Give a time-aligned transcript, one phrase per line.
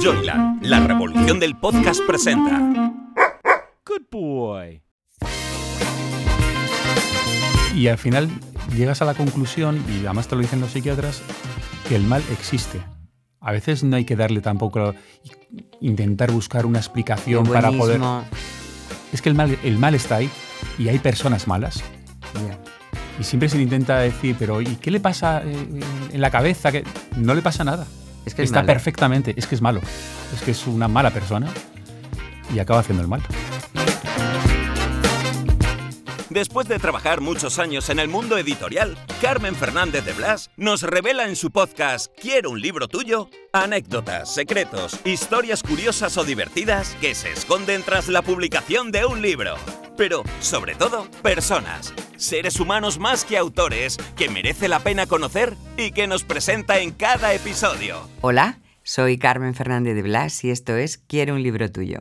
[0.00, 2.58] Joyland, la revolución del podcast presenta.
[3.86, 4.82] Good boy.
[7.74, 8.28] Y al final
[8.74, 11.22] llegas a la conclusión, y además te lo dicen los psiquiatras,
[11.88, 12.80] que el mal existe.
[13.40, 14.94] A veces no hay que darle tampoco,
[15.80, 18.00] intentar buscar una explicación para poder...
[19.12, 20.30] Es que el mal, el mal está ahí
[20.78, 21.82] y hay personas malas.
[23.20, 25.80] Y siempre se le intenta decir, pero ¿y qué le pasa eh,
[26.12, 26.72] en la cabeza?
[26.72, 26.84] Que
[27.16, 27.86] no le pasa nada.
[28.24, 29.80] Es que está perfectamente, es que es malo.
[30.34, 31.48] Es que es una mala persona
[32.54, 33.22] y acaba haciendo el mal.
[36.32, 41.28] Después de trabajar muchos años en el mundo editorial, Carmen Fernández de Blas nos revela
[41.28, 47.30] en su podcast Quiero un libro tuyo anécdotas, secretos, historias curiosas o divertidas que se
[47.32, 49.56] esconden tras la publicación de un libro.
[49.98, 55.90] Pero, sobre todo, personas, seres humanos más que autores que merece la pena conocer y
[55.90, 58.08] que nos presenta en cada episodio.
[58.20, 61.98] Hola, soy Carmen Fernández de Blas y esto es Quiero un libro tuyo.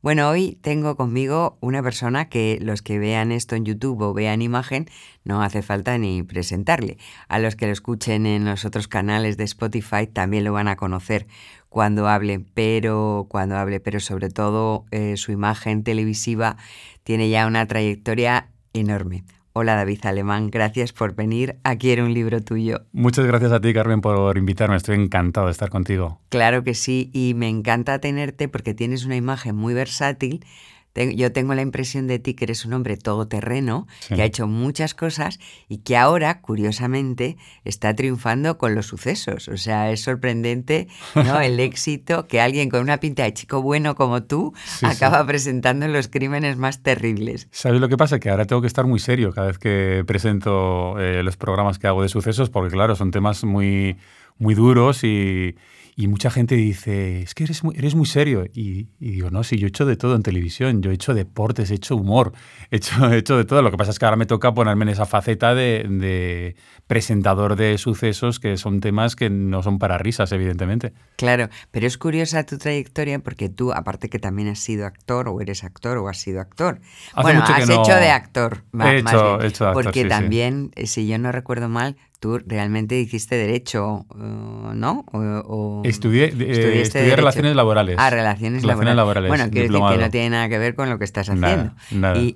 [0.00, 4.42] Bueno, hoy tengo conmigo una persona que los que vean esto en YouTube o vean
[4.42, 4.88] imagen,
[5.24, 6.98] no hace falta ni presentarle.
[7.28, 10.76] A los que lo escuchen en los otros canales de Spotify también lo van a
[10.76, 11.26] conocer
[11.68, 16.56] cuando hable, pero cuando hable, pero sobre todo eh, su imagen televisiva
[17.02, 19.24] tiene ya una trayectoria enorme.
[19.60, 21.58] Hola David Alemán, gracias por venir.
[21.64, 22.82] Aquí era un libro tuyo.
[22.92, 24.76] Muchas gracias a ti, Carmen, por invitarme.
[24.76, 26.20] Estoy encantado de estar contigo.
[26.28, 30.46] Claro que sí, y me encanta tenerte porque tienes una imagen muy versátil
[30.94, 34.94] yo tengo la impresión de ti que eres un hombre todoterreno, que ha hecho muchas
[34.94, 39.48] cosas y que ahora, curiosamente, está triunfando con los sucesos.
[39.48, 41.40] O sea, es sorprendente ¿no?
[41.40, 45.92] el éxito que alguien con una pinta de chico bueno como tú acaba presentando en
[45.92, 47.48] los crímenes más terribles.
[47.50, 48.18] ¿Sabes lo que pasa?
[48.18, 51.86] Que ahora tengo que estar muy serio cada vez que presento eh, los programas que
[51.86, 53.96] hago de sucesos, porque claro, son temas muy,
[54.38, 55.56] muy duros y
[56.00, 58.44] y mucha gente dice, es que eres muy, eres muy serio.
[58.54, 61.72] Y, digo, no, sí, yo he hecho de todo en televisión, yo he hecho deportes,
[61.72, 62.32] he hecho humor,
[62.70, 63.62] he hecho, hecho de todo.
[63.62, 66.54] Lo que pasa es que ahora me toca ponerme en esa faceta de,
[66.86, 70.92] presentador de sucesos, que son temas que no son para risas, evidentemente.
[71.16, 75.40] Claro, pero es curiosa tu trayectoria porque tú, aparte que también has sido actor, o
[75.40, 76.78] eres actor, o has sido actor.
[77.20, 78.62] bueno, has hecho de actor.
[78.72, 83.36] He hecho, de actor, Porque también, eh, si yo no recuerdo mal, tú realmente hiciste
[83.36, 85.04] derecho, eh, ¿no?
[85.12, 87.96] O, estudié, eh, estudié relaciones laborales.
[87.98, 89.28] Ah, relaciones, laborales.
[89.28, 91.72] Bueno, quiero decir que no tiene nada que ver con lo que estás haciendo.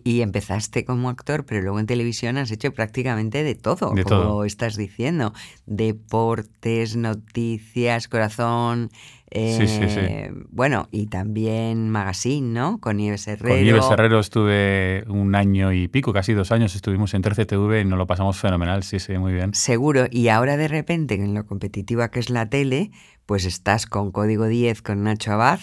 [0.04, 4.76] Y, empezaste como actor, pero luego en televisión has hecho prácticamente de todo, como estás
[4.76, 5.32] diciendo.
[5.66, 8.91] Deportes, noticias, corazón,
[9.34, 10.00] sí, sí, sí.
[10.00, 12.78] Eh, bueno, y también Magazine, ¿no?
[12.78, 13.54] Con Nieves Herrero.
[13.54, 17.84] Con Nieves Herrero estuve un año y pico, casi dos años, estuvimos en 13TV y
[17.84, 19.54] nos lo pasamos fenomenal, sí, sí, muy bien.
[19.54, 22.91] Seguro, y ahora de repente, en lo competitiva que es la tele,
[23.26, 25.60] pues estás con Código 10, con Nacho Abad,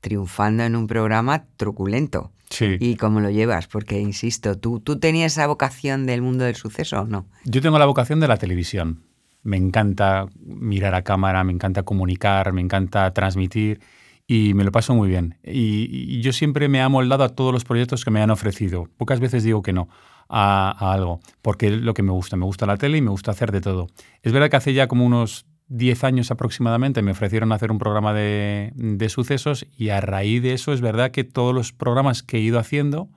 [0.00, 2.32] triunfando en un programa truculento.
[2.48, 2.76] Sí.
[2.80, 3.68] ¿Y cómo lo llevas?
[3.68, 7.28] Porque, insisto, ¿tú, ¿tú tenías esa vocación del mundo del suceso o no?
[7.44, 9.04] Yo tengo la vocación de la televisión
[9.42, 13.80] me encanta mirar a cámara, me encanta comunicar, me encanta transmitir
[14.26, 15.38] y me lo paso muy bien.
[15.42, 18.88] Y, yo siempre me he amoldado a todos los proyectos que me han ofrecido.
[18.96, 19.88] Pocas veces digo que no
[20.28, 22.36] a, algo, porque es lo que me gusta.
[22.36, 23.88] Me gusta la tele y me gusta hacer de todo.
[24.22, 28.12] Es verdad que hace ya como unos 10 años aproximadamente me ofrecieron hacer un programa
[28.12, 32.38] de, de sucesos y a raíz de eso es verdad que todos los programas que
[32.38, 33.08] he ido haciendo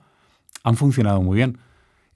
[0.64, 1.58] han funcionado muy bien.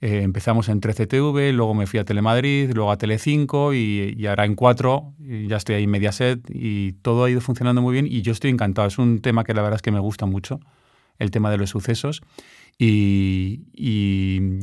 [0.01, 4.45] Eh, empezamos en 13TV, luego me fui a Telemadrid, luego a Telecinco y, y ahora
[4.45, 5.13] en 4,
[5.47, 8.49] ya estoy ahí en Mediaset y todo ha ido funcionando muy bien y yo estoy
[8.49, 8.87] encantado.
[8.87, 10.59] Es un tema que la verdad es que me gusta mucho,
[11.19, 12.21] el tema de los sucesos.
[12.81, 13.59] Y,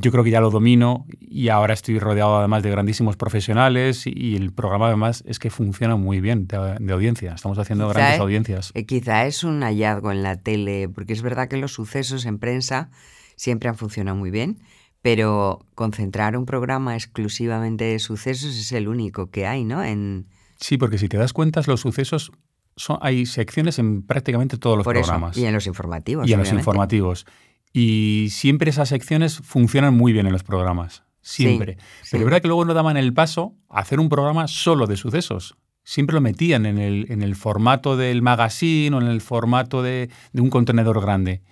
[0.01, 4.37] yo creo que ya lo domino y ahora estoy rodeado además de grandísimos profesionales y,
[4.37, 7.35] el programa además es que funciona muy bien de, audiencia.
[7.35, 8.73] Estamos haciendo grandes audiencias.
[8.75, 12.39] Eh, quizá es un hallazgo en la tele, porque es verdad que los sucesos en
[12.39, 12.89] prensa
[13.37, 14.61] siempre han funcionado muy bien
[15.07, 19.85] pero concentrar un programa exclusivamente de sucesos es el único que hay, ¿no?
[19.85, 20.27] En...
[20.59, 22.33] Sí, porque si te das cuenta, los sucesos
[22.75, 25.39] son, hay secciones en prácticamente todos los programas.
[25.39, 26.29] y en los informativos.
[26.29, 27.25] Y en los informativos.
[27.73, 31.05] Y siempre esas secciones funcionan muy bien en los programas.
[31.21, 31.79] Siempre.
[32.11, 34.97] Pero es verdad que luego no daban el paso a hacer un programa solo de
[34.97, 35.57] sucesos.
[35.85, 40.11] Siempre lo metían en el, en el formato del magazine o en el formato de,
[40.33, 41.43] de un contenedor grande.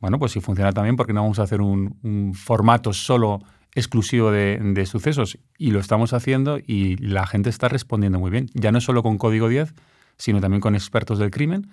[0.00, 3.40] Bueno, pues si funciona también, porque no vamos a hacer un, formato solo
[3.74, 5.38] exclusivo de, sucesos?
[5.58, 8.46] Y lo estamos haciendo y la gente está respondiendo muy bien.
[8.54, 9.74] Ya no solo con Código 10,
[10.16, 11.70] sino también con expertos del crimen,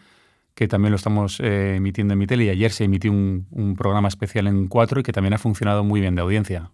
[0.54, 2.46] que también lo estamos eh, emitiendo en mi tele.
[2.46, 6.02] Y ayer se emitió un, programa especial en 4 y que también ha funcionado muy
[6.02, 6.72] bien de audiencia.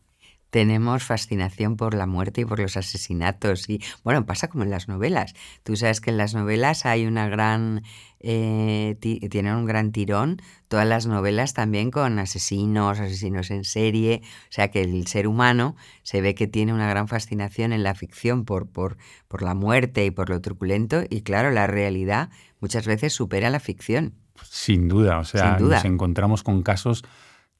[0.53, 3.67] Tenemos fascinación por la muerte y por los asesinatos.
[3.67, 5.33] Y bueno, pasa como en las novelas.
[5.63, 7.81] Tú sabes que en las novelas hay una gran.
[8.19, 10.37] Eh, tienen un gran tirón.
[10.67, 14.21] Todas las novelas también con asesinos, asesinos en serie.
[14.23, 17.95] O sea que el ser humano se ve que tiene una gran fascinación en la
[17.95, 18.97] ficción por, por,
[19.27, 21.01] por la muerte y por lo truculento.
[21.09, 22.29] Y claro, la realidad
[22.59, 24.13] muchas veces supera la ficción.
[24.43, 25.17] Sin duda.
[25.17, 27.03] O sea, nos encontramos con casos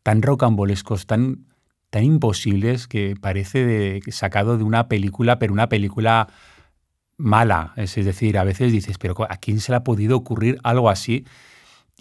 [0.04, 1.48] tan rocambolescos, tan
[1.94, 6.28] tan imposibles que parece de, sacado de una película, pero una película
[7.18, 7.74] mala.
[7.75, 11.24] Es decir, a veces dices, pero ¿a quién se le ha podido ocurrir algo así?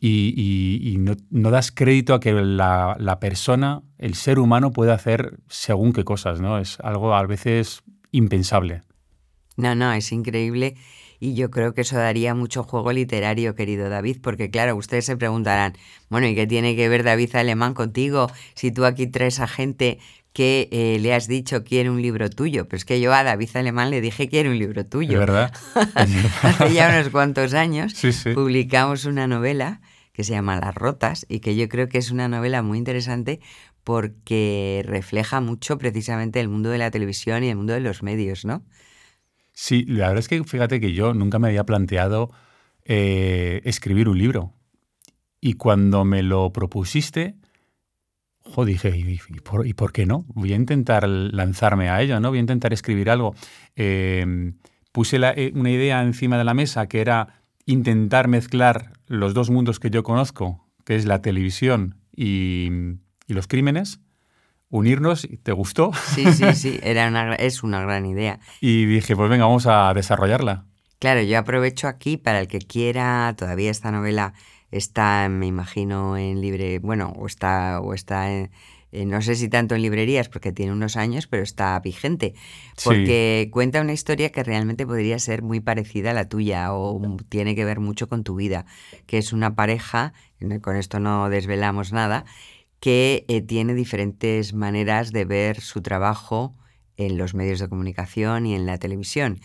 [0.00, 5.92] Y, no, das crédito a que la, la, persona, el ser humano, puede hacer según
[5.92, 6.56] qué cosas, ¿no?
[6.56, 8.84] Es algo a veces impensable.
[9.58, 10.74] No, no, es increíble.
[11.22, 15.16] Y yo creo que eso daría mucho juego literario, querido David, porque claro, ustedes se
[15.16, 15.74] preguntarán,
[16.08, 20.00] bueno, ¿y qué tiene que ver David Alemán contigo si tú aquí traes a gente
[20.32, 22.66] que eh, le has dicho quiere un libro tuyo?
[22.66, 25.16] Pero es que yo a David Alemán le dije quiere un libro tuyo.
[25.20, 25.54] verdad?
[26.42, 27.94] Hace ya unos cuantos años
[28.34, 29.80] publicamos una novela
[30.12, 33.38] que se llama Las Rotas y que yo creo que es una novela muy interesante
[33.84, 38.44] porque refleja mucho precisamente el mundo de la televisión y el mundo de los medios,
[38.44, 38.64] ¿no?
[39.52, 42.30] Sí, la verdad es que fíjate que yo nunca me había planteado
[42.84, 44.52] eh, escribir un libro.
[45.40, 47.36] Y cuando me lo propusiste,
[48.64, 50.24] dije, ¿y, por, qué no?
[50.28, 52.30] Voy a intentar lanzarme a ello, ¿no?
[52.30, 53.34] Voy a intentar escribir algo.
[53.74, 54.54] Em,
[54.92, 59.78] puse eh, una idea encima de la mesa que era intentar mezclar los dos mundos
[59.78, 62.70] que yo conozco, que es la televisión y
[63.26, 64.00] los crímenes
[64.72, 65.28] unirnos.
[65.44, 65.92] ¿Te gustó?
[66.14, 68.40] Sí, sí, sí, era es una gran idea.
[68.60, 70.64] Y dije, pues venga, vamos a desarrollarla.
[70.98, 74.34] Claro, yo aprovecho aquí para el que quiera, todavía esta novela
[74.70, 78.50] está, me imagino, en libre, bueno, o está, o está en,
[78.92, 82.34] no sé si tanto en librerías porque tiene unos años, pero está vigente,
[82.84, 87.54] porque cuenta una historia que realmente podría ser muy parecida a la tuya o tiene
[87.54, 88.64] que ver mucho con tu vida,
[89.06, 90.12] que es una pareja,
[90.60, 92.24] con esto no desvelamos nada,
[92.82, 96.56] que eh, tiene diferentes maneras de ver su trabajo
[96.96, 99.38] en los medios de comunicación y en la televisión.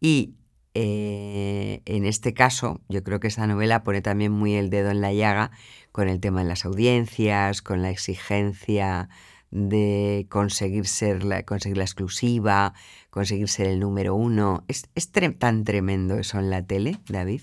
[0.00, 0.36] Y
[0.72, 5.02] eh, en este caso, yo creo que esta novela pone también muy el dedo en
[5.02, 5.50] la llaga
[5.92, 9.10] con el tema de las audiencias, con la exigencia
[9.50, 12.72] de conseguir, ser la, conseguir la exclusiva,
[13.10, 14.64] conseguir ser el número uno.
[14.66, 14.88] ¿Es,
[15.38, 17.42] tan tremendo eso en la tele, David?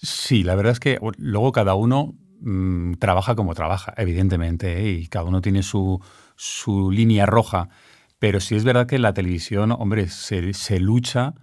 [0.00, 4.90] Sí, la verdad es que luego cada uno Mm, trabaja como trabaja, evidentemente, ¿eh?
[4.92, 6.00] y cada uno tiene su,
[6.36, 7.68] su, línea roja.
[8.18, 11.34] Pero sí es verdad que en la televisión, hombre, se, se lucha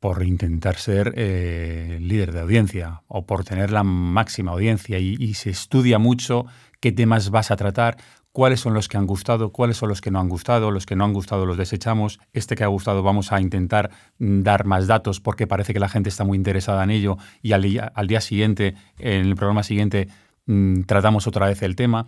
[0.00, 5.34] por intentar ser eh, líder de audiencia o por tener la máxima audiencia y, y,
[5.34, 6.46] se estudia mucho
[6.80, 7.98] qué temas vas a tratar,
[8.32, 10.96] cuáles son los que han gustado, cuáles son los que no han gustado, los que
[10.96, 14.86] no han gustado los desechamos, este que ha gustado vamos a intentar mm, dar más
[14.86, 18.74] datos porque parece que la gente está muy interesada en ello y al día, siguiente,
[18.98, 20.08] en el programa siguiente,
[20.46, 22.06] mm, tratamos otra vez el tema.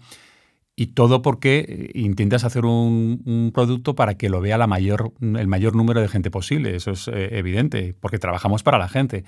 [0.74, 5.46] Y todo porque eh, intentas hacer un, producto para que lo vea la mayor, el
[5.46, 6.74] mayor número de gente posible.
[6.74, 9.24] Eso es eh, evidente, porque trabajamos para la gente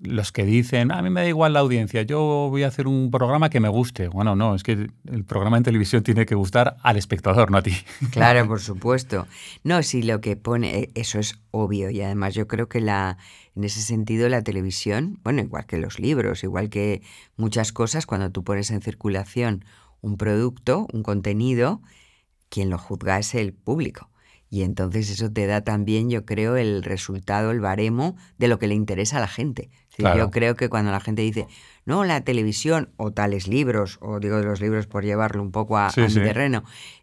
[0.00, 3.10] los que dicen, a mí me da igual la audiencia, yo voy a hacer un
[3.10, 4.08] programa que me guste.
[4.08, 7.62] Bueno, no, es que el programa en televisión tiene que gustar al espectador, no a
[7.62, 7.72] ti.
[8.12, 9.26] Claro, por supuesto.
[9.64, 13.18] No, sí, lo que pone, eh, eso es obvio y además yo creo que la,
[13.56, 17.02] en ese sentido la televisión, bueno, igual que los libros, igual que
[17.36, 19.64] muchas cosas, cuando tú pones en circulación
[20.00, 21.82] un producto, un contenido,
[22.48, 24.10] quien lo juzga es el público.
[24.50, 28.66] Y entonces eso te da también, yo creo, el resultado, el baremo de lo que
[28.66, 29.70] le interesa a la gente.
[29.98, 31.48] Yo creo que cuando la gente dice,
[31.84, 35.76] no, la televisión o tales libros, o digo de los libros por llevarlo un poco
[35.76, 36.62] a, mi terreno,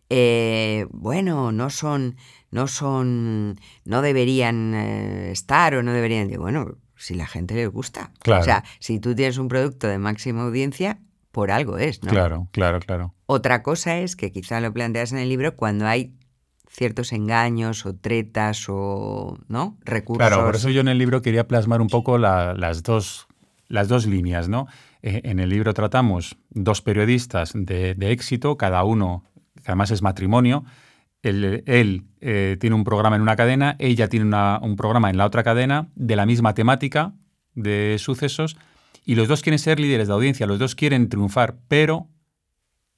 [0.09, 2.15] eh, bueno, no son,
[2.51, 7.69] no son, no deberían eh, estar o no deberían, digo, bueno, si la gente les
[7.69, 8.11] gusta.
[8.27, 10.99] O sea, si tú tienes un producto de máxima audiencia,
[11.31, 12.11] por algo es, ¿no?
[12.11, 13.13] Claro, claro, claro.
[13.25, 16.13] Otra cosa es que quizá lo planteas en el libro cuando hay
[16.75, 19.77] ciertos engaños o tretas o ¿no?
[19.83, 20.27] recursos.
[20.27, 23.27] Claro, por eso yo en el libro quería plasmar un poco las, dos,
[23.67, 24.49] las dos líneas.
[24.49, 24.67] ¿no?
[25.01, 29.23] Eh, en el libro tratamos dos periodistas de, éxito, cada uno,
[29.55, 30.65] que además es matrimonio.
[31.23, 31.63] Él,
[32.21, 34.25] eh, tiene un programa en una cadena, ella tiene
[34.61, 37.13] un programa en la otra cadena de la misma temática
[37.55, 38.57] de sucesos
[39.05, 42.09] y los dos quieren ser líderes de audiencia, los dos quieren triunfar, pero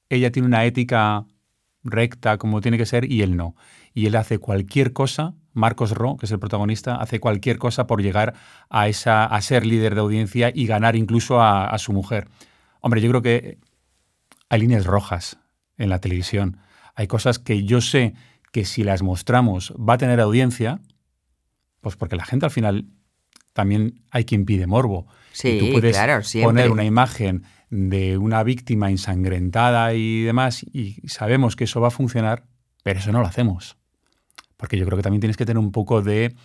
[0.09, 1.25] ella tiene una ética
[1.87, 3.55] recta como tiene que ser y él no.
[3.93, 8.01] Y él hace cualquier cosa, Marcos Ro, que es el protagonista, hace cualquier cosa por
[8.01, 8.35] llegar
[8.69, 12.27] a, esa, a ser líder de audiencia y ganar incluso a, su mujer.
[12.79, 13.57] Hombre, yo creo que
[14.49, 15.39] hay líneas rojas
[15.77, 16.57] en la televisión.
[16.95, 18.13] Hay cosas que yo sé
[18.51, 20.79] que si las mostramos va a tener audiencia,
[21.81, 22.85] pues porque la gente al final
[23.53, 25.07] también hay quien pide morbo.
[25.31, 31.01] Sí, y tú puedes claro, poner una imagen de una víctima ensangrentada y demás y
[31.07, 32.45] sabemos que eso va a funcionar,
[32.83, 33.77] pero eso no lo hacemos.
[34.55, 36.35] Porque yo creo que también tienes que tener un poco de...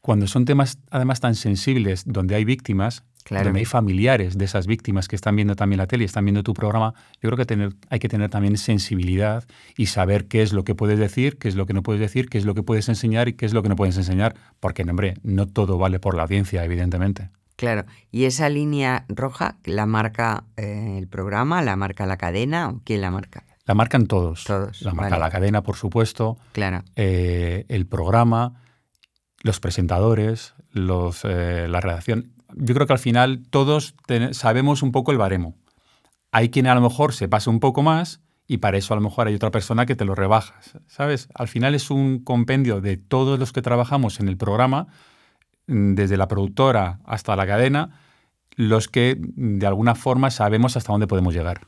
[0.00, 3.44] Cuando son temas además tan sensibles, donde hay víctimas, Claro.
[3.44, 6.42] donde hay familiares de esas víctimas que están viendo también la tele y están viendo
[6.42, 6.92] tu programa,
[7.22, 9.44] yo creo que tener, hay que tener también sensibilidad
[9.76, 12.28] y saber qué es lo que puedes decir, qué es lo que no puedes decir,
[12.28, 14.34] qué es lo que puedes enseñar y qué es lo que no puedes enseñar.
[14.58, 17.30] Porque, hombre, no todo vale por la audiencia, evidentemente.
[17.62, 17.84] Claro.
[18.10, 23.00] ¿Y esa línea roja la marca eh, el programa, la marca la cadena o quién
[23.02, 23.44] la marca?
[23.66, 24.42] La marcan todos.
[24.42, 25.20] Todos, La marca vale.
[25.20, 26.82] la cadena, por supuesto, Claro.
[26.96, 28.60] eh, el programa,
[29.44, 32.32] los presentadores, los, eh, la redacción.
[32.56, 33.94] Yo creo que al final todos
[34.32, 35.54] sabemos un poco el baremo.
[36.32, 39.02] Hay quien a lo mejor se pasa un poco más y para eso a lo
[39.02, 40.54] mejor hay otra persona que te lo rebaja.
[40.88, 41.28] ¿Sabes?
[41.32, 44.88] Al final es un compendio de todos los que trabajamos en el programa,
[45.66, 48.00] desde la productora hasta la cadena,
[48.56, 51.66] los que mm, de alguna forma sabemos hasta dónde podemos llegar.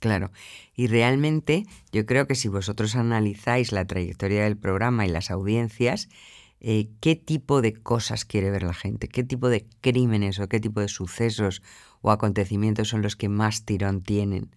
[0.00, 0.30] Claro.
[0.74, 6.08] Y realmente yo creo que si vosotros analizáis la trayectoria del programa y las audiencias,
[6.60, 9.08] eh, ¿qué tipo de cosas quiere ver la gente?
[9.08, 11.62] ¿Qué tipo de crímenes o qué tipo de sucesos
[12.02, 14.50] o acontecimientos son los que más tirón tienen?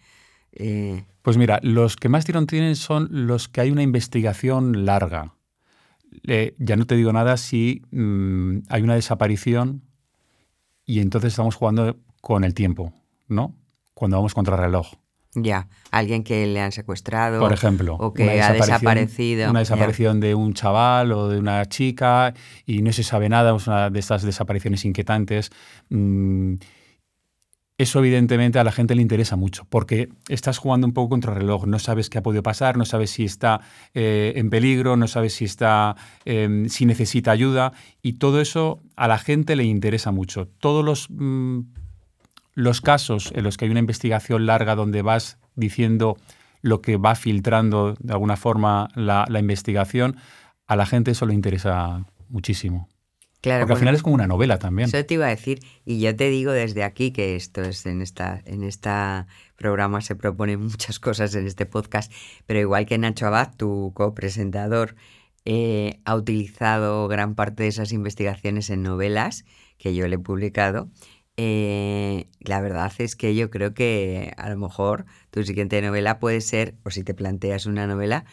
[0.51, 5.33] Eh, Pues mira, los que más tirón tienen son los que hay una investigación larga.
[6.27, 9.83] Eh, ya no te digo nada si mm, hay una desaparición
[10.85, 12.93] y entonces estamos jugando con el tiempo,
[13.27, 13.55] ¿no?
[13.93, 14.93] Cuando vamos contra el reloj.
[15.35, 17.39] ya, alguien que le han secuestrado.
[17.39, 19.49] Por ejemplo, O que ha desaparecido.
[19.49, 19.71] Una ya.
[19.71, 22.33] desaparición de un chaval o de una chica
[22.65, 25.51] y no se sabe nada, es una de estas desapariciones inquietantes.
[25.89, 26.55] Mm,
[27.79, 31.39] Eso evidentemente a la gente le interesa mucho, porque estás jugando un poco contra el
[31.39, 33.61] reloj, no sabes qué ha podido pasar, no sabes si está
[33.93, 39.07] eh, en peligro, no sabes si está, eh, si necesita ayuda, y todo eso a
[39.07, 40.47] la gente le interesa mucho.
[40.47, 41.59] Todos los mm,
[42.55, 46.17] los casos en los que hay una investigación larga donde vas diciendo
[46.63, 50.17] lo que va filtrando de alguna forma la investigación,
[50.65, 52.89] a la gente eso le interesa muchísimo.
[53.47, 54.89] Claro, Porque al final es como una novela también.
[54.89, 58.01] Eso te iba a decir, y yo te digo desde aquí que esto es en
[58.01, 62.11] esta, en esta programa se proponen muchas cosas en este podcast,
[62.45, 64.95] pero igual que Nacho Abad, tu copresentador,
[65.45, 69.45] eh, ha utilizado gran parte de esas investigaciones en novelas
[69.77, 70.89] que yo le he publicado.
[71.37, 76.41] eh, la verdad es que yo creo que a lo mejor tu siguiente novela puede
[76.41, 78.25] ser, o si te planteas una novela,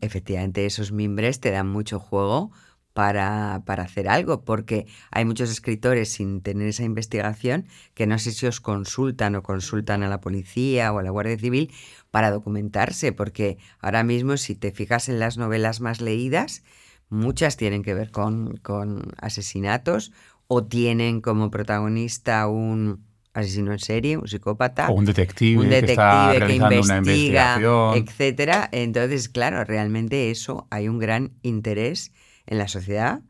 [0.00, 2.52] efectivamente esos mimbres te dan mucho juego
[2.94, 8.30] para, para hacer algo, porque hay muchos escritores sin tener esa investigación que no sé
[8.30, 11.72] si os consultan o consultan a la policía o a la Guardia Civil
[12.12, 16.62] para documentarse, porque ahora mismo si te fijas en las novelas más leídas,
[17.10, 20.12] muchas tienen que ver con, con asesinatos
[20.46, 25.78] o tienen como protagonista un asesino en serie, un psicópata O un detective, un que
[25.80, 27.94] está detective que, realizando una investiga, investigación.
[27.96, 28.68] etcétera.
[28.70, 32.12] Entonces, claro, realmente eso hay un gran interés
[32.46, 33.22] en la sociedad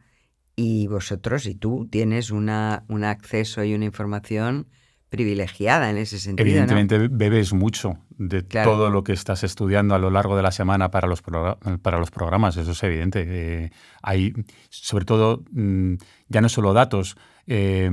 [0.56, 4.68] y vosotros y tú tienes una, un acceso y una información
[5.08, 6.44] privilegiada en ese sentido.
[6.44, 6.50] ¿no?
[6.50, 8.72] Evidentemente bebes mucho de Claro.
[8.72, 12.10] todo lo que estás estudiando a lo largo de la semana para los, para los
[12.10, 13.24] programas, eso es evidente.
[13.26, 13.70] Eh,
[14.02, 14.32] hay,
[14.70, 15.94] sobre todo, mm,
[16.28, 17.16] ya no solo datos,
[17.46, 17.90] eh,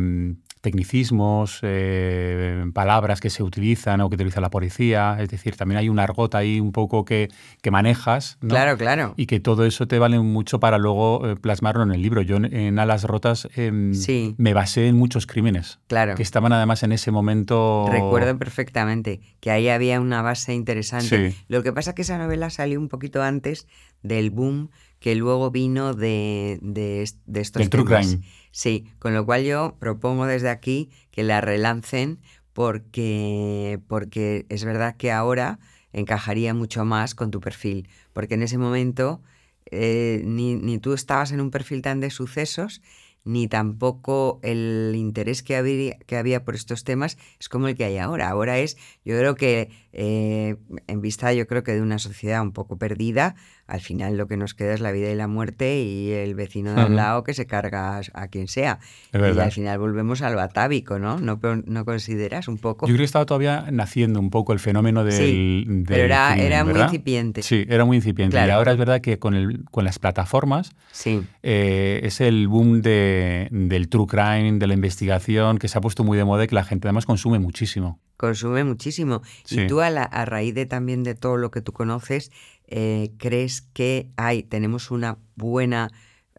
[0.62, 5.90] tecnicismos, eh, palabras que se utilizan o que utiliza la policía, es decir, también hay
[5.90, 7.30] un argot ahí un poco que,
[7.62, 8.38] que manejas.
[8.42, 8.50] ¿no?
[8.50, 9.14] Claro, claro.
[9.18, 12.22] Y que todo eso te vale mucho para luego eh, plasmarlo en el libro.
[12.22, 14.36] Yo en, en Alas Rotas em, Sí.
[14.38, 16.16] me basé en muchos crímenes Claro.
[16.16, 17.88] que estaban además en ese momento.
[17.92, 21.32] Recuerdo perfectamente que ahí había una base interesante.
[21.32, 21.38] Sí.
[21.48, 23.68] Lo que pasa es que esa novela salió un poquito antes
[24.04, 24.70] del boom
[25.02, 28.22] que luego vino de, de, de estos Del true crime.
[28.52, 32.20] Sí, con lo cual yo propongo desde aquí que la relancen
[32.54, 35.60] porque, porque es verdad que ahora
[35.92, 39.24] encajaría mucho más con tu perfil, porque en ese momento
[39.72, 42.82] eh, ni, ni tú estabas en un perfil tan de sucesos,
[43.24, 47.86] ni tampoco el interés que había, que había por estos temas es como el que
[47.86, 48.30] hay ahora.
[48.30, 50.56] Ahora es, yo creo que eh,
[50.88, 53.36] en vista, yo creo que de una sociedad un poco perdida,
[53.72, 56.74] al final lo que nos queda es la vida y la muerte y el vecino
[56.76, 58.80] de al lado que se carga a, quien sea.
[59.14, 61.18] Es y al final volvemos al batávico, ¿no?
[61.20, 61.40] ¿No,
[61.86, 62.86] consideras un poco?
[62.86, 65.14] Yo creo que estaba todavía naciendo un poco el fenómeno del.
[65.14, 67.44] Sí, del pero era- crimen, era muy incipiente.
[67.44, 68.36] Sí, era muy incipiente.
[68.46, 72.82] Y ahora es verdad que con, el, con las plataformas Sí, eh, es el boom
[72.82, 76.48] de- del true crime, de la investigación, que se ha puesto muy de moda y
[76.48, 78.00] que la gente además consume muchísimo.
[78.22, 79.24] Consume muchísimo.
[79.46, 79.62] Sí.
[79.62, 82.32] Y tú, a, la- a raíz de también de todo lo que tú conoces,
[82.68, 85.90] eh, ¿crees que hay, tenemos una buena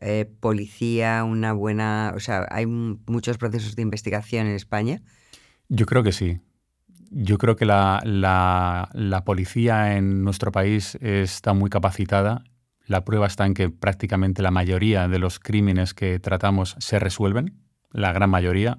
[0.01, 5.03] eh, policía, una buena, o sea, hay muchos procesos de investigación en España?
[5.69, 6.39] Yo creo que sí.
[7.11, 12.45] Yo creo que la, la- la policía en nuestro país está muy capacitada.
[12.87, 17.55] La prueba está en que prácticamente la mayoría de los crímenes que tratamos se resuelven,
[17.91, 18.79] la gran mayoría,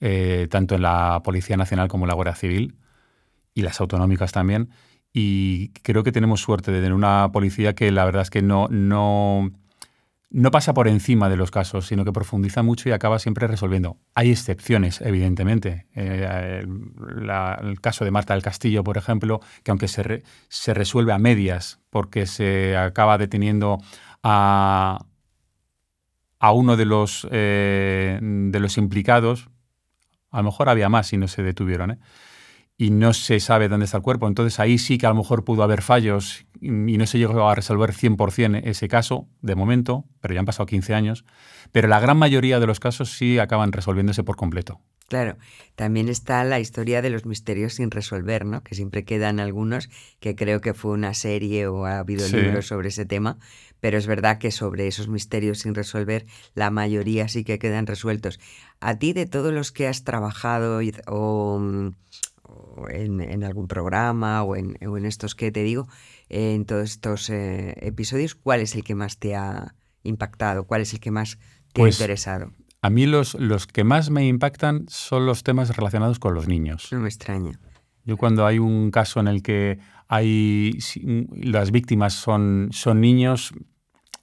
[0.00, 2.76] eh, tanto en la Policía Nacional como en la Guardia Civil
[3.54, 4.70] y las autonómicas también.
[5.12, 8.68] Y creo que tenemos suerte de tener una policía que la verdad es que no,
[8.68, 9.50] no,
[10.30, 13.98] no pasa por encima de los casos, sino que profundiza mucho y acaba siempre resolviendo.
[14.14, 15.86] Hay excepciones, evidentemente.
[15.96, 21.18] Eh, el, caso de Marta del Castillo, por ejemplo, que aunque se, se resuelve a
[21.18, 23.78] medias porque se acaba deteniendo
[24.22, 25.04] a,
[26.38, 29.48] a uno de los, eh, de los implicados,
[30.30, 31.98] a lo mejor había más y no se detuvieron, ¿eh?
[32.76, 34.26] y no se sabe dónde está el cuerpo.
[34.26, 37.54] Entonces ahí sí que a lo mejor pudo haber fallos y no se llegó a
[37.54, 41.26] resolver 100% ese caso, de momento, pero ya han pasado 15 años.
[41.72, 44.80] Pero la gran mayoría de los casos sí acaban resolviéndose por completo.
[45.08, 45.36] Claro,
[45.74, 48.62] también está la historia de los misterios sin resolver, ¿no?
[48.62, 52.36] Que siempre quedan algunos, que creo que fue una serie o ha habido Sí.
[52.36, 53.36] libros sobre ese tema,
[53.80, 58.38] pero es verdad que sobre esos misterios sin resolver, la mayoría sí que quedan resueltos.
[58.80, 61.60] A ti, de todos los que has trabajado o,
[62.42, 65.88] o en, en algún programa o en, o en estos que te digo,
[66.28, 70.64] en todos estos eh, episodios, ¿cuál es el que más te ha impactado?
[70.64, 71.38] ¿Cuál es el que más
[71.72, 72.52] te Pues, ha interesado?
[72.82, 76.88] A mí los, los que más me impactan son los temas relacionados con los niños.
[76.92, 77.60] No me extraña.
[78.04, 79.78] Yo cuando hay un caso en el que
[80.12, 80.76] hay
[81.36, 83.52] las víctimas son, son niños,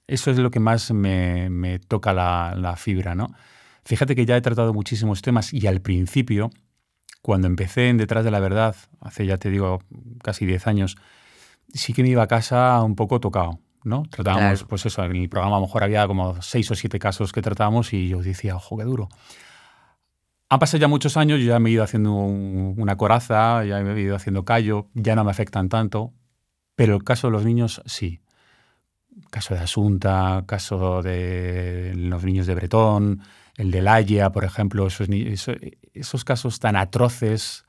[0.05, 3.33] eso es lo que más me, me toca la, la fibra, ¿no?
[3.85, 6.49] Fíjate que ya he tratado muchísimos temas y al principio,
[7.21, 9.81] cuando empecé en Detrás de la Verdad, hace ya te digo
[10.21, 10.97] casi 10 años,
[11.73, 14.03] sí que me iba a casa un poco tocado, ¿no?
[14.11, 14.67] Tratábamos, Claro.
[14.67, 17.41] pues eso, en el programa a lo mejor había como seis o siete casos que
[17.41, 19.07] tratábamos y yo decía, ojo, qué duro.
[20.49, 23.81] Han pasado ya muchos años, yo ya me he ido haciendo un- una coraza, ya
[23.81, 26.13] me he ido haciendo callo, ya no me afectan tanto,
[26.75, 28.21] pero el caso de los niños sí.
[29.29, 33.21] Caso de Asunta, caso de los niños de Bretón,
[33.55, 37.65] el de Laia, por ejemplo, esos, casos tan atroces,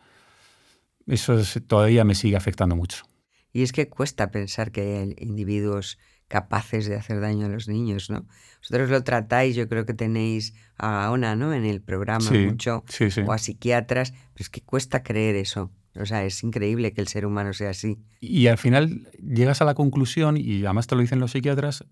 [1.07, 3.05] eso es- todavía me sigue afectando mucho.
[3.53, 8.11] Y es que cuesta pensar que hay individuos capaces de hacer daño a los niños,
[8.11, 8.27] ¿no?
[8.61, 11.53] Vosotros lo tratáis, yo creo que tenéis a Ona, ¿no?
[11.53, 13.23] En el programa Sí, mucho, sí, sí.
[13.27, 15.73] o a psiquiatras, pero es que cuesta creer eso.
[15.97, 17.99] O sea, es increíble que el ser humano sea así.
[18.21, 21.85] Y al final llegas a la conclusión, y además te lo dicen los psiquiatras,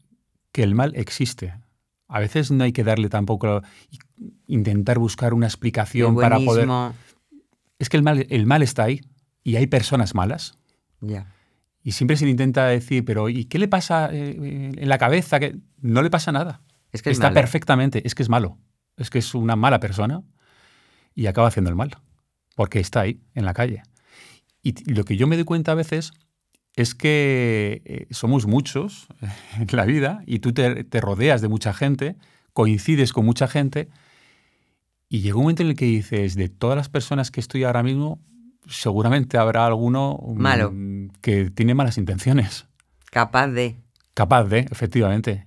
[0.53, 1.55] que el mal existe.
[2.09, 3.63] A veces no hay que darle tampoco,
[4.47, 6.69] intentar buscar una explicación para poder...
[7.79, 9.01] Es que el mal, el mal está ahí
[9.43, 10.59] y hay personas malas.
[11.01, 11.36] Ya.
[11.87, 15.39] Y siempre se le intenta decir, pero ¿y qué le pasa eh, en la cabeza?
[15.39, 16.61] Que no le pasa nada.
[16.91, 17.35] Es que es está malo.
[17.37, 18.05] perfectamente.
[18.05, 18.59] Es que es malo.
[18.97, 20.25] Es que es una mala persona
[21.15, 21.97] y acaba haciendo el mal.
[22.57, 23.85] Porque está ahí, en la calle.
[24.65, 26.11] Y lo que yo me doy cuenta a veces
[26.75, 29.07] es que eh, somos muchos
[29.57, 32.17] en la vida y tú te, te rodeas de mucha gente,
[32.53, 33.91] coincides con mucha gente
[35.09, 37.85] y llega un momento en el que dices, de todas las personas que estoy ahora
[37.85, 38.19] mismo,
[38.69, 40.73] seguramente habrá alguno mm, Malo.
[41.21, 42.67] que tiene malas intenciones.
[43.11, 43.77] Capaz de.
[44.15, 45.47] Capaz de, efectivamente.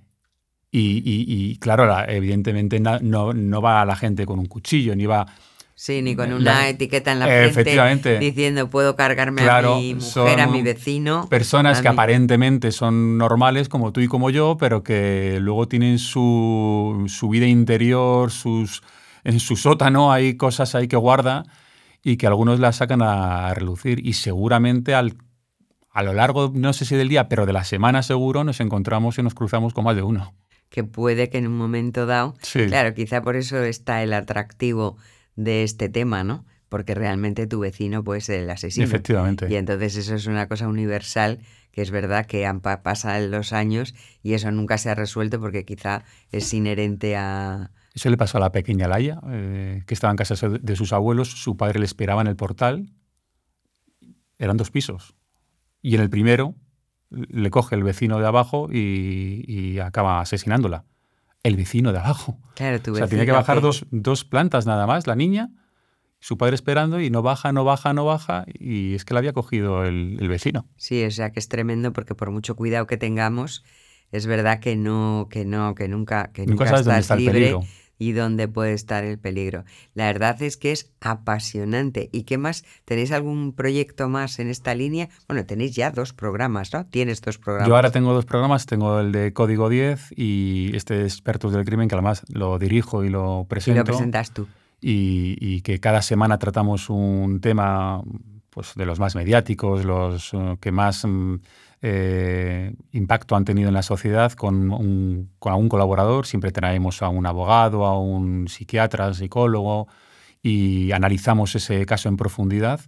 [0.70, 4.94] Y, y- y, claro, la- evidentemente no, no va a la gente con un cuchillo,
[4.94, 5.26] ni va...
[5.74, 9.94] Sí, ni con La- una etiqueta en la frente diciendo puedo cargarme Claro, a mi
[9.94, 11.26] mujer, a mi vecino.
[11.30, 11.94] Personas que mi-".
[11.94, 17.46] aparentemente son normales como tú y como yo, pero que luego tienen su, su vida
[17.46, 18.82] interior, sus,
[19.24, 21.44] en su sótano hay cosas ahí que guarda
[22.02, 24.04] y que algunos las sacan a relucir.
[24.06, 25.16] Y seguramente al,
[25.90, 29.18] a lo largo, no sé si del día, pero de la semana seguro, nos encontramos
[29.18, 30.34] y nos cruzamos con más de uno.
[30.70, 32.66] que puede que en un momento dado, Sí.
[32.66, 34.96] claro, quizá por eso está el atractivo
[35.36, 36.44] de este tema, ¿no?
[36.68, 38.86] Porque realmente tu vecino puede ser el asesino.
[38.86, 39.48] Efectivamente.
[39.50, 41.40] Y entonces eso es una cosa universal,
[41.72, 45.40] que es verdad que han pa- pasan los años y eso nunca se ha resuelto
[45.40, 47.72] porque quizá es inherente a...
[47.94, 51.28] Eso le pasó a la pequeña Laia, eh, que estaba en casa de sus abuelos,
[51.28, 52.92] su padre le esperaba en el portal,
[54.38, 55.14] eran dos pisos.
[55.82, 56.54] Y en el primero
[57.10, 60.84] le coge el vecino de abajo y, y acaba asesinándola.
[61.42, 62.38] El vecino de abajo.
[62.54, 65.50] Claro, tu o sea, tenía que vecino bajar dos, dos plantas nada más, la niña,
[66.20, 68.44] su padre esperando y no baja, no baja, no baja.
[68.46, 70.68] Y es que la había cogido el, el vecino.
[70.76, 73.64] Sí, o sea que es tremendo porque por mucho cuidado que tengamos,
[74.12, 77.30] es verdad que no, que no, que nunca, que Nunca nunca, sabes dónde estás está
[77.30, 77.79] el libre peligro.
[78.00, 79.64] Y dónde puede estar el peligro.
[79.94, 82.08] La verdad es que es apasionante.
[82.12, 82.64] ¿Y qué más?
[82.86, 85.10] ¿Tenéis algún proyecto más en esta línea?
[85.28, 86.86] Bueno, tenéis ya dos programas, ¿no?
[86.86, 87.68] Tienes dos programas.
[87.68, 91.88] Yo ahora tengo dos programas, tengo el de Código 10 y este Expertos del Crimen,
[91.88, 93.76] que además lo dirijo y lo presento.
[93.76, 94.48] Y lo presentas tú.
[94.80, 98.02] Y, que cada semana tratamos un tema
[98.48, 101.04] pues, de los más mediáticos, los eh, que más...
[101.04, 101.40] Mm,
[101.82, 106.26] eh, impacto han tenido en la sociedad con, un, con algún colaborador.
[106.26, 109.88] Siempre traemos a un abogado, a un psiquiatra, a un psicólogo
[110.42, 112.80] y analizamos ese caso en profundidad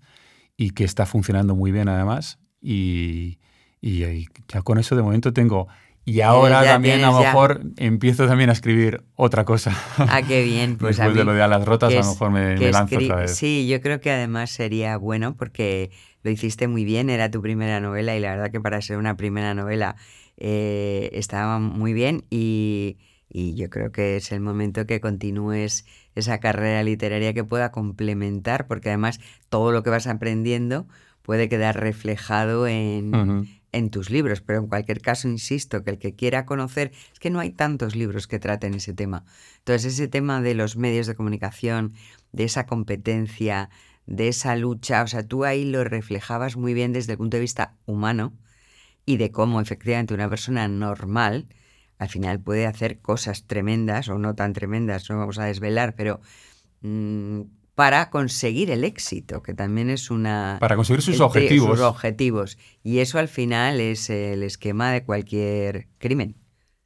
[0.57, 2.39] y que está funcionando muy bien además.
[2.61, 3.39] Y,
[3.81, 5.69] y, ya con eso de momento tengo...
[6.05, 9.73] Y ahora también a lo mejor empiezo también a escribir otra cosa.
[9.99, 10.77] Ah, qué bien.
[10.81, 13.17] Pues Después de lo de a las rotas, a lo mejor me, me lanzo otra
[13.17, 13.37] vez.
[13.37, 15.93] Sí, yo creo que además sería bueno porque
[16.23, 19.17] lo hiciste muy bien, era tu primera novela y la verdad que para ser una
[19.17, 19.97] primera novela
[20.37, 22.99] eh, estaba muy bien y,
[23.35, 28.91] yo creo que es el momento que continúes esa carrera literaria que pueda complementar, porque
[28.91, 30.87] además todo lo que vas aprendiendo
[31.23, 36.15] puede quedar reflejado en, en tus libros, pero en cualquier caso, insisto, que el que
[36.15, 39.25] quiera conocer, es que no hay tantos libros que traten ese tema.
[39.59, 41.95] Entonces, ese tema de los medios de comunicación,
[42.33, 43.71] de esa competencia,
[44.07, 47.43] de esa lucha, o sea, tú ahí lo reflejabas muy bien desde el punto de
[47.43, 48.33] vista humano
[49.07, 51.47] y de cómo efectivamente una persona normal
[51.99, 56.21] al final puede hacer cosas tremendas o no tan tremendas, no vamos a desvelar, pero
[56.81, 57.43] mm,
[57.75, 60.57] para conseguir el éxito, que también es una...
[60.61, 61.79] Para conseguir sus objetivos.
[61.79, 62.59] Sus objetivos.
[62.83, 66.37] Y eso al final es el esquema de cualquier crimen.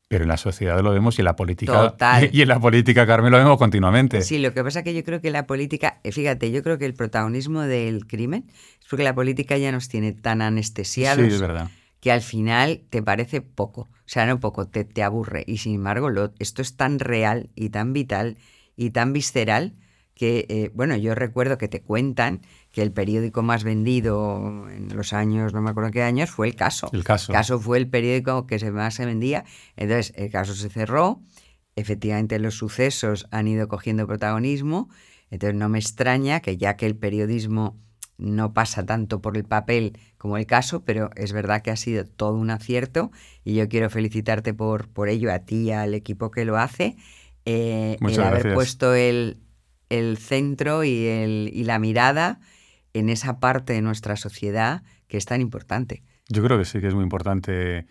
[0.09, 1.97] Pero en la sociedad lo vemos y en la política.
[2.33, 4.23] Y en la política, Carmen, lo vemos continuamente.
[4.23, 6.01] Sí, lo que pasa es que yo creo que la política.
[6.05, 9.89] Eh, fíjate, yo creo que el protagonismo del crimen es porque la política ya nos
[9.89, 11.27] tiene tan anestesiados.
[11.27, 11.71] Sí, es verdad.
[12.01, 13.83] Que al final te parece poco.
[13.83, 15.43] O sea, no poco, te, te aburre.
[15.47, 18.37] Y sin embargo, lo, esto es tan real y tan vital
[18.77, 19.75] y tan visceral
[20.15, 22.41] que, eh, bueno, yo recuerdo que te cuentan
[22.77, 26.57] que el periódico más vendido en los años, no me acuerdo qué años, fue el
[26.57, 26.91] caso.
[26.93, 27.33] El caso.
[27.33, 29.47] El caso fue el periódico que más se vendía.
[29.77, 31.23] Entonces, el caso se cerró.
[31.75, 34.91] Efectivamente, los sucesos han ido cogiendo protagonismo.
[35.31, 37.81] Entonces, no me extraña que ya que el periodismo
[38.19, 42.05] no pasa tanto por el papel como el caso, pero es verdad que ha sido
[42.05, 43.11] todo un acierto
[43.43, 46.99] y yo quiero felicitarte por, por ello, a ti y al equipo que lo hace.
[47.47, 49.39] Eh, el haber puesto el,
[49.89, 52.39] el centro y, el, y la mirada
[52.99, 56.03] en esa parte de nuestra sociedad que es tan importante.
[56.29, 57.87] Yo creo que sí, que es muy importante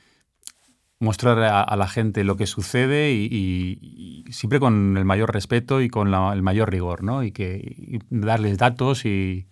[1.00, 6.14] mostrar a, la gente lo que sucede y, siempre con el mayor respeto y con
[6.14, 7.24] el mayor rigor, ¿no?
[7.24, 9.48] Y, que, darles datos y,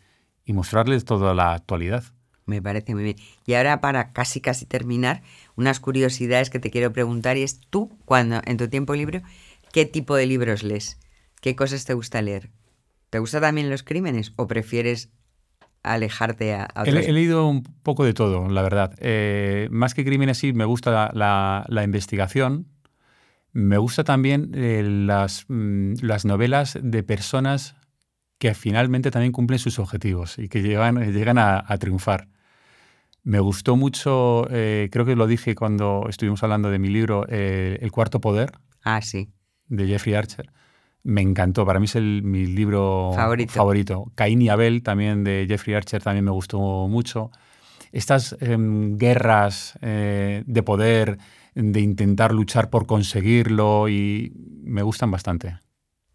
[0.48, 2.04] mostrarles toda la actualidad.
[2.46, 3.16] Me parece muy bien.
[3.46, 5.22] Y ahora para casi casi terminar,
[5.56, 9.24] unas curiosidades que te quiero preguntar y es tú, cuando en tu tiempo libre,
[9.72, 11.00] ¿qué tipo de libros lees?
[11.40, 12.52] ¿Qué cosas te gusta leer?
[13.10, 15.10] ¿Te gusta también los crímenes o prefieres
[15.84, 18.96] alejarte a, he, leído un poco de todo, la verdad.
[19.00, 22.68] Eh, más que crímenes sí, me gusta la, investigación.
[23.52, 27.76] Me gusta también eh, las, mm, las novelas de personas
[28.40, 32.30] que finalmente también cumplen sus objetivos y que llegan, llegan a, triunfar.
[33.24, 37.92] Me gustó mucho, eh, creo que lo dije cuando estuvimos hablando de mi libro, El
[37.92, 38.52] cuarto poder.
[38.84, 39.30] Ah, sí.
[39.68, 40.52] De Jeffrey Archer
[41.04, 41.66] me encantó.
[41.66, 43.12] Para mí es el, mi libro
[43.48, 44.12] favorito.
[44.16, 47.32] Caín y Abel, también de Jeffrey Archer, también me gustó mucho.
[47.92, 51.20] Estas em, guerras eh, de poder,
[51.54, 55.60] de intentar luchar por conseguirlo, y me gustan bastante.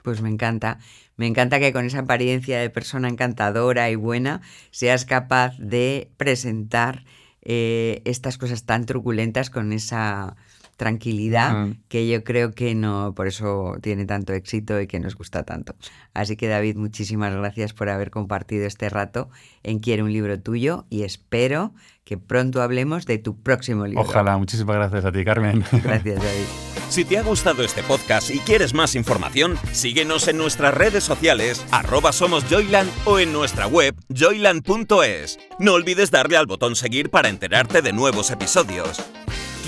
[0.02, 0.78] Pues me encanta.
[1.16, 7.04] Me encanta que con esa apariencia de persona encantadora y buena seas capaz de presentar
[7.42, 10.36] eh, estas cosas tan truculentas con esa
[10.78, 15.42] tranquilidad que yo creo que no, por eso tiene tanto éxito y que nos gusta
[15.42, 15.74] tanto.
[16.14, 19.28] Así que David, muchísimas gracias por haber compartido este rato
[19.64, 24.02] en Quiero un libro tuyo y espero que pronto hablemos de tu próximo libro.
[24.02, 25.64] Ojalá, muchísimas gracias a ti, Carmen.
[25.82, 26.46] Gracias, David.
[26.88, 31.62] Si te ha gustado este podcast y quieres más información, síguenos en nuestras redes sociales,
[31.70, 35.38] arroba somos Joyland o en nuestra web joyland.es.
[35.58, 39.02] No olvides darle al botón seguir para enterarte de nuevos episodios.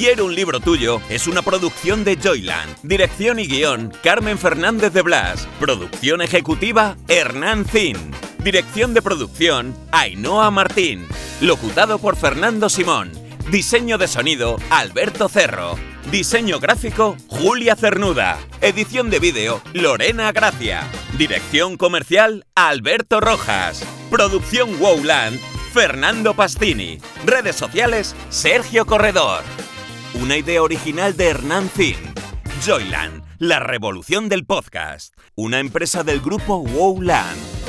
[0.01, 2.75] Quiero un libro tuyo es una producción de Joyland.
[2.83, 5.47] Dirección y guion, Carmen Fernández de Blas.
[5.59, 8.11] Producción ejecutiva, Hernán Zin.
[8.43, 11.07] Dirección de producción, Ainhoa Martín.
[11.43, 13.13] Locutado por Fernando Simón.
[13.51, 15.77] Diseño de sonido, Alberto Cerro.
[16.11, 18.39] Diseño gráfico, Julia Cernuda.
[18.63, 20.89] Edición de vídeo, Lorena Gracia.
[21.19, 23.85] Dirección comercial, Alberto Rojas.
[24.09, 25.39] Producción Wowland,
[25.75, 27.01] Fernando Pastini.
[27.27, 29.43] Redes sociales, Sergio Corredor.
[30.15, 31.97] Una idea original de Hernán Zin.
[32.67, 35.15] Joyland, la revolución del podcast.
[35.37, 37.60] Una empresa del grupo Wowland.